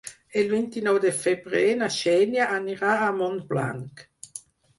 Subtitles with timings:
[0.43, 4.05] El vint-i-nou de febrer na Xènia anirà a Montblanc.